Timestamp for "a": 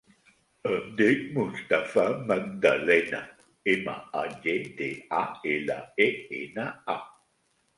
4.23-4.25, 5.19-5.23, 6.97-7.01